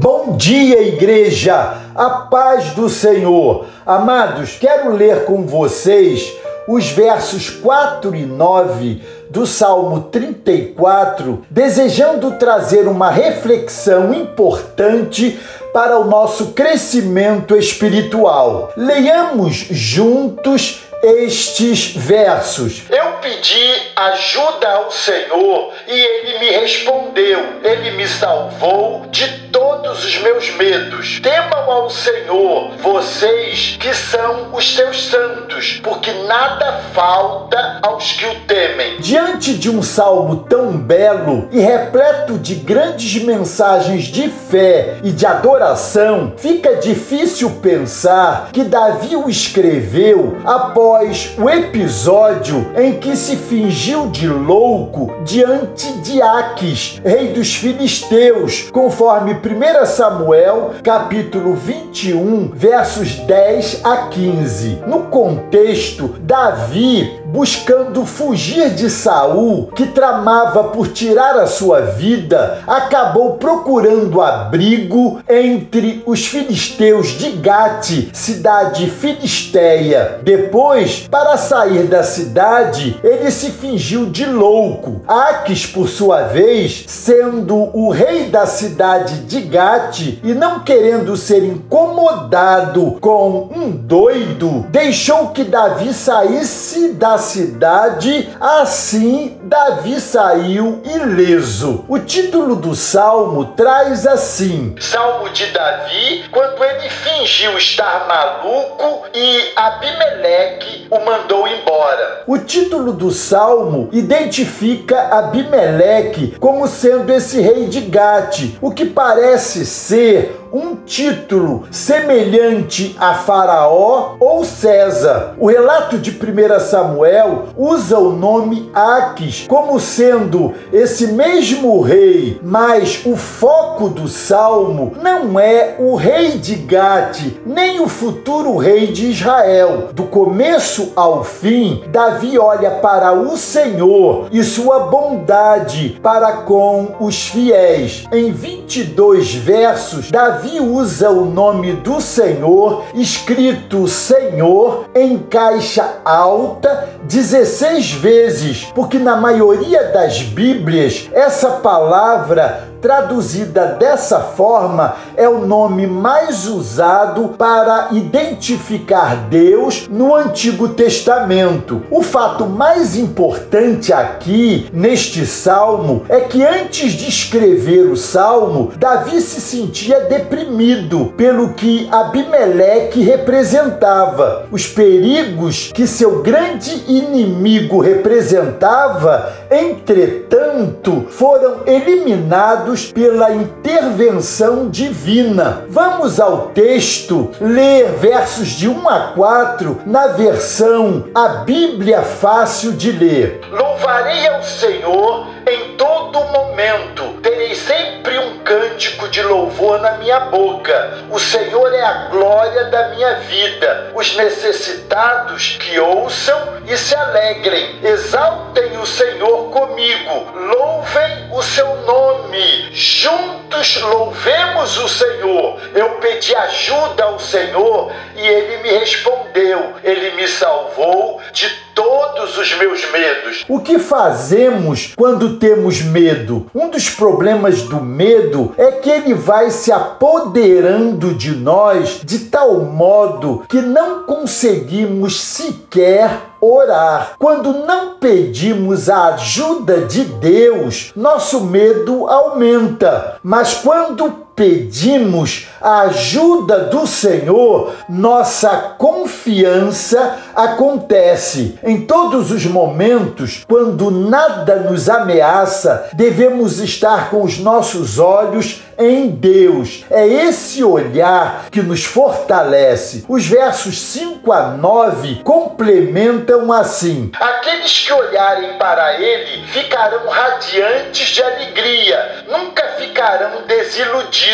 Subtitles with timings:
[0.00, 1.74] Bom dia, igreja!
[1.92, 3.66] A paz do Senhor.
[3.84, 6.32] Amados, quero ler com vocês
[6.68, 15.36] os versos 4 e 9 do Salmo 34, desejando trazer uma reflexão importante
[15.72, 18.72] para o nosso crescimento espiritual.
[18.76, 22.82] Leiamos juntos estes versos.
[22.88, 27.40] Eu pedi ajuda ao Senhor e ele me respondeu.
[27.64, 31.20] Ele me salvou de todos os meus medos.
[31.20, 38.34] Temam ao Senhor, vocês que são os seus santos, porque nada falta aos que o
[38.46, 39.00] temem.
[39.00, 45.26] Diante de um salmo tão belo e repleto de grandes mensagens de fé e de
[45.26, 54.08] adoração, fica difícil pensar que Davi o escreveu após o episódio em que se fingiu
[54.08, 63.84] de louco diante de Aques, rei dos filisteus, conforme 1 Samuel, capítulo 21, versos 10
[63.84, 64.82] a 15.
[64.86, 73.34] No contexto, Davi buscando fugir de Saul, que tramava por tirar a sua vida, acabou
[73.36, 80.20] procurando abrigo entre os filisteus de Gate, cidade filisteia.
[80.22, 85.02] Depois, para sair da cidade, ele se fingiu de louco.
[85.06, 91.44] Aques, por sua vez, sendo o rei da cidade de Gate e não querendo ser
[91.44, 101.84] incomodado com um doido, deixou que Davi saísse da cidade, assim Davi saiu ileso.
[101.88, 109.52] O título do salmo traz assim: Salmo de Davi, quando ele fingiu estar maluco e
[109.56, 112.24] Abimeleque o mandou embora.
[112.26, 119.66] O título do salmo identifica Abimeleque como sendo esse rei de Gate, o que parece
[119.66, 125.34] ser um título semelhante a Faraó ou César.
[125.38, 133.02] O relato de 1 Samuel usa o nome Aques como sendo esse mesmo rei, mas
[133.04, 139.10] o foco do salmo não é o rei de Gate, nem o futuro rei de
[139.10, 139.88] Israel.
[139.92, 147.28] Do começo ao fim, Davi olha para o Senhor e sua bondade para com os
[147.28, 148.04] fiéis.
[148.12, 156.90] Em 22 versos, Davi Davi usa o nome do Senhor, escrito Senhor, em caixa alta,
[157.02, 165.86] 16 vezes, porque na maioria das Bíblias essa palavra traduzida dessa forma, é o nome
[165.86, 171.82] mais usado para identificar Deus no Antigo Testamento.
[171.90, 179.20] O fato mais importante aqui neste salmo é que antes de escrever o salmo, Davi
[179.20, 184.46] se sentia deprimido pelo que Abimeleque representava.
[184.50, 195.64] Os perigos que seu grande inimigo representava, entretanto, foram eliminados pela intervenção divina.
[195.68, 202.92] Vamos ao texto ler versos de 1 a 4 na versão A Bíblia Fácil de
[202.92, 203.40] Ler.
[203.50, 211.04] Louvarei ao Senhor em todo momento, terei sempre um cântico de louvor na minha boca.
[211.10, 213.92] O Senhor é a glória da minha vida.
[213.94, 221.97] Os necessitados que ouçam e se alegrem, exaltem o Senhor comigo, louvem o seu nome
[222.30, 225.58] me junto Juntos louvemos o Senhor.
[225.74, 229.72] Eu pedi ajuda ao Senhor e ele me respondeu.
[229.82, 233.44] Ele me salvou de todos os meus medos.
[233.48, 236.50] O que fazemos quando temos medo?
[236.52, 242.56] Um dos problemas do medo é que ele vai se apoderando de nós de tal
[242.60, 247.12] modo que não conseguimos sequer orar.
[247.18, 253.18] Quando não pedimos a ajuda de Deus, nosso medo aumenta.
[253.22, 261.58] Mas quando pedimos a ajuda do Senhor, nossa confiança acontece.
[261.64, 269.08] Em todos os momentos, quando nada nos ameaça, devemos estar com os nossos olhos em
[269.08, 269.84] Deus.
[269.90, 273.04] É esse olhar que nos fortalece.
[273.08, 281.22] Os versos 5 a 9 complementam assim: Aqueles que olharem para ele ficarão radiantes de
[281.24, 284.27] alegria, nunca ficarão desiludidos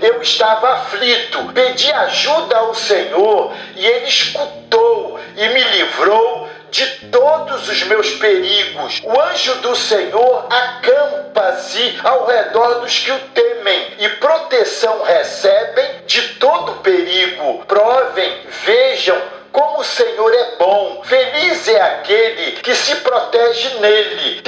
[0.00, 7.68] eu estava aflito, pedi ajuda ao Senhor e ele escutou e me livrou de todos
[7.68, 9.00] os meus perigos.
[9.04, 16.22] O anjo do Senhor acampa-se ao redor dos que o temem e proteção recebem de
[16.34, 17.64] todo perigo.
[17.66, 19.20] Provem, vejam
[19.52, 21.02] como o Senhor é bom.
[21.04, 24.40] Feliz é aquele que se protege nele.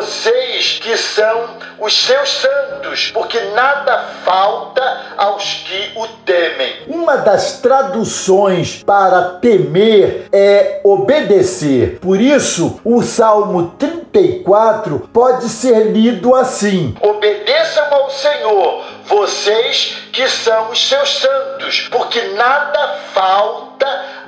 [0.00, 4.82] Vocês que são os seus santos, porque nada falta
[5.18, 6.74] aos que o temem.
[6.88, 11.98] Uma das traduções para temer é obedecer.
[12.00, 20.70] Por isso, o Salmo 34 pode ser lido assim: Obedeçam ao Senhor, vocês que são
[20.70, 23.69] os seus santos, porque nada falta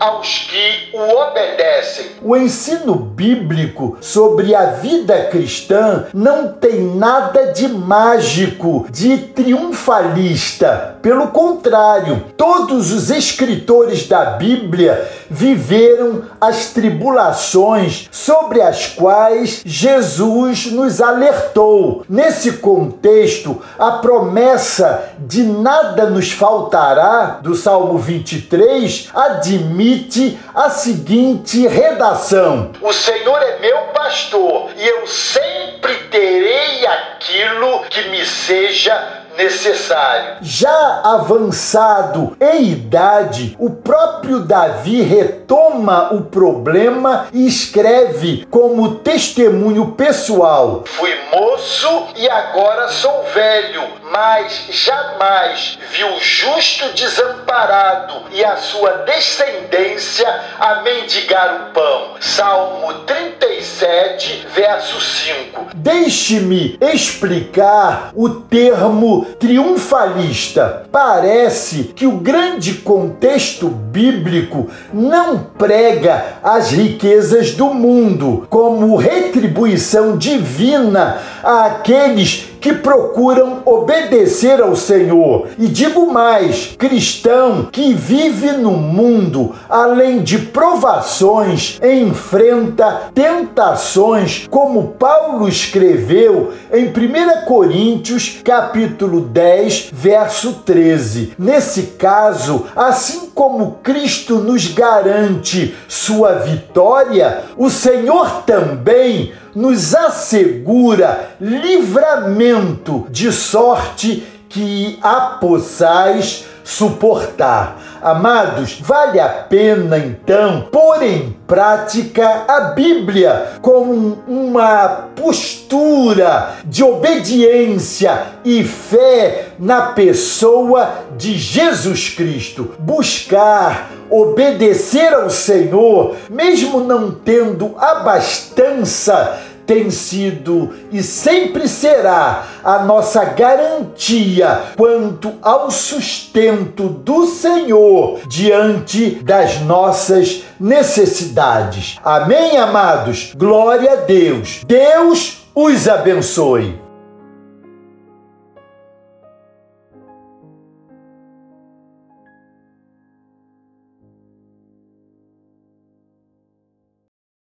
[0.03, 2.07] aos que o obedecem.
[2.21, 10.97] O ensino bíblico sobre a vida cristã não tem nada de mágico, de triunfalista.
[11.01, 21.01] Pelo contrário, todos os escritores da Bíblia viveram as tribulações sobre as quais Jesus nos
[21.01, 22.05] alertou.
[22.09, 31.67] Nesse contexto, a promessa de nada nos faltará do Salmo 23 admite permite a seguinte
[31.67, 40.37] redação: O Senhor é meu pastor e eu sempre terei aquilo que me seja necessário.
[40.43, 50.85] Já avançado em idade, o próprio Davi retoma o problema e escreve como testemunho pessoal:
[50.87, 58.91] Fui moço e agora sou velho, mas jamais vi o justo desamparado e a sua
[58.99, 60.29] descendência
[60.59, 62.15] a mendigar o pão.
[62.21, 65.69] Salmo 37, verso 5.
[65.75, 70.85] Deixe-me explicar o termo triunfalista.
[70.91, 81.19] Parece que o grande contexto bíblico não prega as riquezas do mundo como retribuição divina
[81.43, 85.49] àqueles que procuram obedecer ao Senhor.
[85.59, 95.49] E digo mais: cristão que vive no mundo, além de provações, enfrenta tentações, como Paulo
[95.49, 101.33] escreveu em 1 Coríntios, capítulo 10, verso 13.
[101.37, 113.07] Nesse caso, assim como Cristo nos garante sua vitória, o Senhor também nos assegura livramento
[113.11, 117.81] de sorte que a possais suportar.
[118.03, 128.23] Amados, vale a pena então pôr em prática a Bíblia como uma postura de obediência
[128.45, 132.75] e fé na pessoa de Jesus Cristo.
[132.79, 143.25] Buscar obedecer ao Senhor, mesmo não tendo abastança tem sido e sempre será a nossa
[143.25, 151.97] garantia quanto ao sustento do Senhor diante das nossas necessidades.
[152.05, 153.33] Amém, amados?
[153.37, 154.63] Glória a Deus.
[154.67, 156.92] Deus os abençoe.